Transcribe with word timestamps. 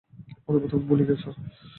অথবা 0.47 0.67
তুমি 0.67 0.83
ভুলে 0.87 1.03
গেছ। 1.05 1.23